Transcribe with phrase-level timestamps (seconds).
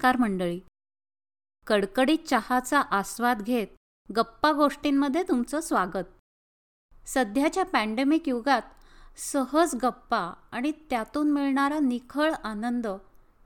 [0.00, 0.60] नमस्कार मंडळी.
[1.66, 3.66] कडकडीत चहाचा आस्वाद घेत
[4.16, 6.06] गप्पा गोष्टींमध्ये तुमचं स्वागत.
[7.06, 8.62] सध्याच्या पॅन्डेमिक युगात
[9.18, 12.86] सहज गप्पा आणि त्यातून मिळणारा निखळ आनंद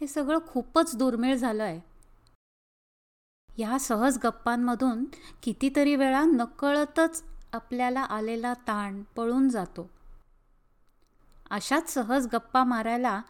[0.00, 1.80] हे सगळं खूपच दुर्मिळ झालं आहे
[3.50, 5.04] ह्या सहज गप्पांमधून
[5.42, 7.22] कितीतरी वेळा नकळतच
[7.52, 9.90] आपल्याला आलेला ताण पळून जातो.
[11.50, 13.20] अशाच सहज गप्पा मारायला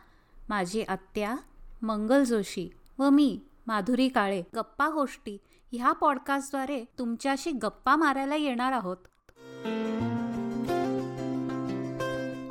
[0.48, 1.36] माझी आत्या
[1.82, 5.38] मंगल जोशी व मी माधुरी काळे गप्पा गोष्टी
[5.72, 8.96] ह्या पॉडकास्टद्वारे तुमच्याशी गप्पा मारायला येणार आहोत.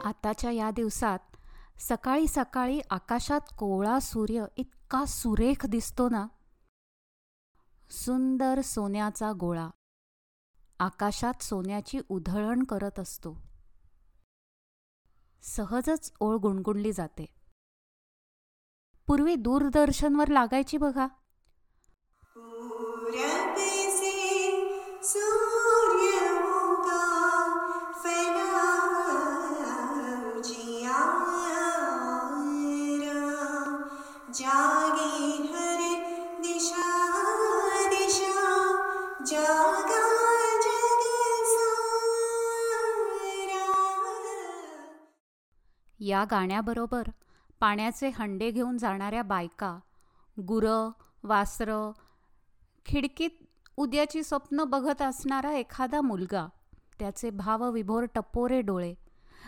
[0.05, 1.19] आताच्या या दिवसात
[1.79, 6.27] सकाळी सकाळी आकाशात कोवळा सूर्य इतका सुरेख दिसतो ना.
[7.89, 9.69] सुंदर सोन्याचा गोळा.
[10.79, 13.47] आकाशात सोन्याची उधळण करत असतो.
[15.41, 17.36] सहजच ओळ गुणगुणली जाते.
[19.07, 21.07] पूर्वी दूरदर्शनवर लागायची बघा.
[45.99, 47.03] या गाण्याबरोबर
[47.59, 49.79] पाण्याचे हंडे घेऊन जाणाऱ्या बायका
[50.47, 50.89] गुरं
[51.23, 51.91] वासरं
[52.85, 53.29] खिडकीत
[53.77, 56.47] उद्याची स्वप्न बघत असणारा एखादा मुलगा
[56.99, 58.95] त्याचे भावविभोर टपोरे डोळे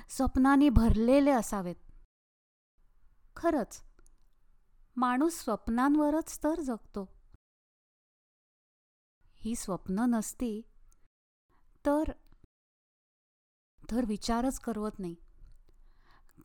[0.10, 1.76] स्वप्नांनी भरलेले असावेत.
[3.36, 3.84] खरंच
[4.96, 7.10] माणूस स्वप्नांवरच तर जगतो.
[9.36, 10.62] ही स्वप्न नसती
[11.86, 12.12] तर
[13.92, 15.16] तर विचारच करवत नाही.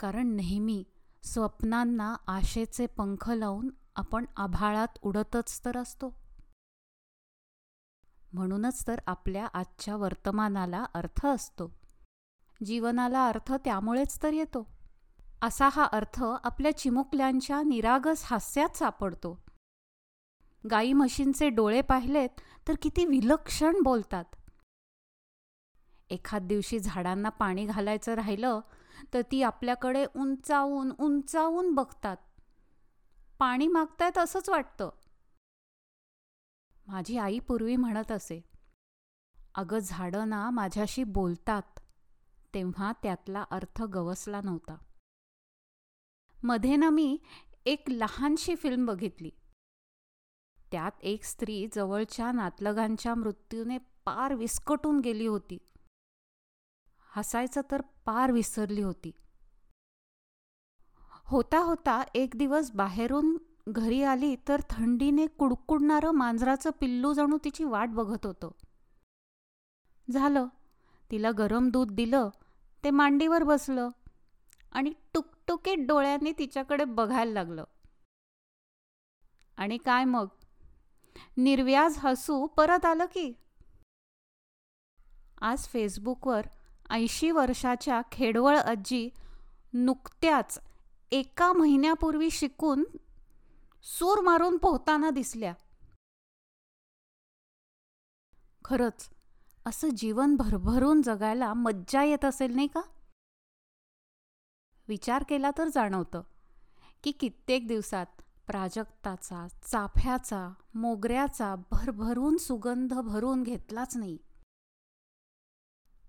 [0.00, 0.84] कारण नेहमी
[1.24, 6.14] स्वप्नांना आशेचे पंख लावून आपण आभाळात उडतच तर असतो.
[8.32, 11.76] म्हणूनच तर आपल्या आजच्या वर्तमानाला अर्थ असतो.
[12.64, 14.66] जीवनाला अर्थ त्यामुळेच तर येतो.
[15.42, 19.44] असा हा अर्थ आपल्या चिमुकल्यांच्या निरागस हास्यात सापडतो.
[20.70, 24.24] गाई म्हशींचे डोळे पाहिलेत तर किती विलक्षण बोलतात.
[26.10, 28.60] एखाद दिवशी झाडांना पाणी घालायचं राहिलं
[29.14, 32.16] तर ती आपल्याकडे उंचावून उंचावून बघतात.
[33.38, 34.90] पाणी मागतायत असंच वाटतं.
[36.86, 38.40] माझी आई पूर्वी म्हणत असे
[39.54, 41.62] अगं झाडं ना माझ्याशी बोलतात.
[42.54, 44.76] तेव्हा त्यातला अर्थ गवसला नव्हता.
[46.42, 47.18] मध्ये ना मी
[47.66, 49.30] एक लहानशी फिल्म बघितली.
[50.72, 55.58] त्यात एक स्त्री जवळच्या नातलगांच्या मृत्यूने पार विस्कटून गेली होती.
[57.16, 59.10] हसायचं तर पार विसरली होती.
[61.26, 63.36] होता होता एक दिवस बाहेरून
[63.68, 68.50] घरी आली तर थंडीने कुडकुडणारं मांजराचं पिल्लू जणू तिची वाट बघत होतं.
[70.10, 70.46] झालं.
[71.10, 72.28] तिला गरम दूध दिलं
[72.84, 73.88] ते मांडीवर बसलं
[74.72, 77.64] आणि टुकटुकीत डोळ्यांनी तिच्याकडे बघायला लागलं.
[79.56, 80.26] आणि काय मग?
[81.36, 83.32] निर्व्याज हसू परत आलं की?
[85.40, 86.46] आज फेसबुकवर
[86.90, 89.10] ऐंशी वर्षाच्या खेडवळ आजी
[89.72, 90.58] नुकत्याच
[91.10, 92.84] एका महिन्यापूर्वी शिकून
[93.82, 95.54] सूर मारून पोहताना दिसल्या.
[98.64, 99.10] खरंच
[99.66, 102.80] असं जीवन भरभरून जगायला मज्जा येत असेल नाही का?
[104.88, 106.22] विचार केला तर जाणवतं
[107.02, 108.06] की कित्येक दिवसात
[108.46, 114.18] प्राजक्ताचा चाफ्याचा मोगऱ्याचा भरभरून सुगंध भरून घेतलाच नाही.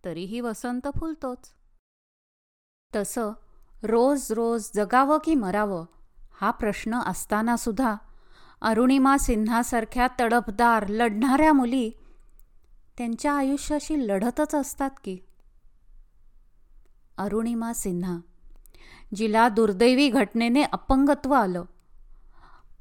[0.06, 1.38] तरीही वसंत फुलतोच.
[2.96, 3.32] तसं
[3.84, 5.86] रोज रोज जगावं की मरावं
[6.42, 7.96] हा प्रश्न असताना सुद्धा
[8.62, 11.92] अरुणिमा सिन्हासारख्या तडफदार लढणाऱ्या मुली
[12.98, 15.18] त्यांच्या आयुष्याशी लढतच असतात की.
[17.18, 18.18] अरुणिमा सिन्हा
[19.16, 21.64] जिला दुर्दैवी घटनेने अपंगत्व आलं.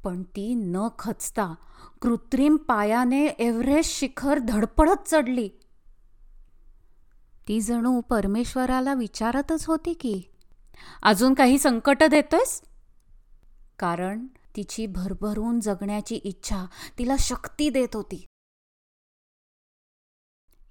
[0.03, 1.53] पण ती न खचता
[2.01, 5.49] कृत्रिम पायाने एव्हरेस्ट शिखर धडपडत चढली.
[7.47, 10.21] ती जणू परमेश्वराला विचारतच होती की
[11.03, 12.61] अजून काही संकट देतोयस?
[13.79, 16.65] कारण तिची भरभरून जगण्याची इच्छा
[16.99, 18.25] तिला शक्ती देत होती.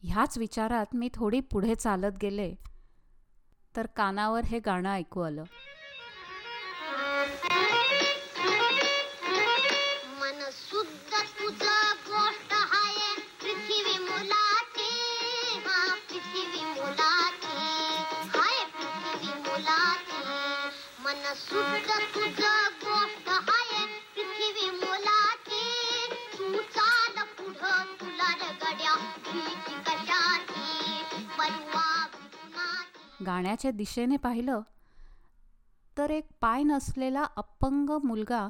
[0.03, 2.55] ह्याच विचारात मी थोडी पुढे चालत गेले.
[3.77, 5.45] तर कानावर हे गाणं ऐकू आलं.
[33.27, 34.61] गाण्याच्या दिशेने पाहिलं
[35.99, 38.49] तर एक पाय नसलेला अपंग मुलगा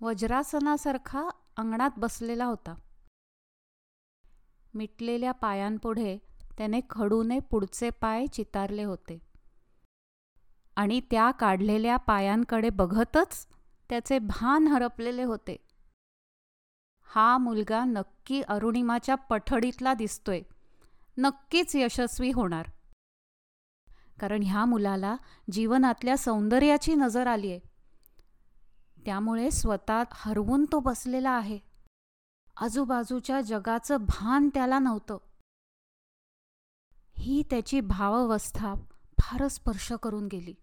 [0.00, 2.74] वज्रासनासारखा अंगणात बसलेला होता.
[4.74, 6.18] मिटलेल्या पायांपुढे
[6.58, 9.31] त्याने खडूने पुढचे पाय चितारले होते.
[10.76, 13.46] आणि त्या काढलेल्या पायांकडे बघतच
[13.88, 15.56] त्याचे भान हरपलेले होते.
[17.02, 20.42] हा मुलगा नक्की अरुणिमाच्या पठडीतला दिसतोय.
[21.18, 22.66] नक्कीच यशस्वी होणार.
[24.20, 25.16] कारण ह्या मुलाला
[25.50, 27.60] जीवनातल्या सौंदर्याची नजर आलीये.
[29.06, 31.58] त्यामुळे स्वतः हरवून तो बसलेला आहे.
[32.56, 35.18] आजूबाजूच्या जगाचं भान त्याला नव्हतं.
[37.18, 38.74] ही त्याची भावावस्था
[39.20, 40.54] फारच स्पर्श करून गेली.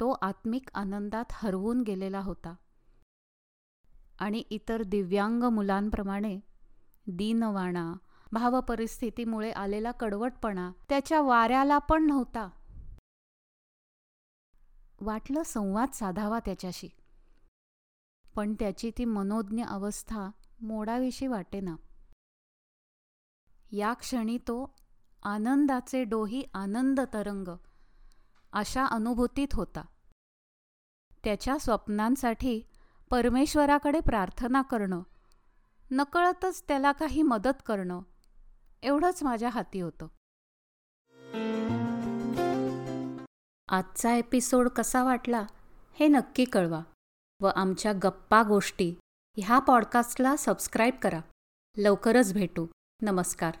[0.00, 2.54] तो आत्मिक आनंदात हरवून गेलेला होता.
[4.18, 6.40] आणि इतर दिव्यांग मुलांप्रमाणे
[7.06, 7.94] दीनवाणा
[8.32, 12.48] भावपरिस्थितीमुळे आलेला कडवटपणा त्याच्या वाऱ्याला पण नव्हता.
[15.00, 16.88] वाटलं संवाद साधावा त्याच्याशी.
[18.36, 20.28] पण त्याची ती मनोज्ञ अवस्था
[20.60, 21.76] मोडाविषयी वाटेना.
[23.72, 24.74] या क्षणी तो
[25.22, 27.48] आनंदाचे डोही आनंद तरंग
[28.56, 29.80] अशा अनुभूतीत होता.
[31.24, 32.62] त्याच्या स्वप्नांसाठी
[33.10, 35.02] परमेश्वराकडे प्रार्थना करणं
[35.90, 38.00] नकळतच त्याला काही मदत करणं
[38.82, 40.06] एवढंच माझ्या हाती होतं.
[43.68, 45.46] आजचा एपिसोड कसा वाटला
[46.00, 46.80] हे नक्की कळवा
[47.40, 48.94] व आमच्या गप्पा गोष्टी
[49.36, 51.20] ह्या पॉडकास्टला सबस्क्राईब करा.
[51.76, 52.66] लवकरच भेटू.
[53.02, 53.54] नमस्कार.